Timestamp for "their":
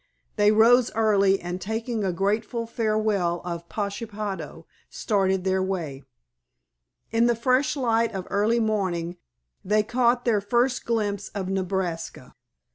5.43-5.61, 10.25-10.41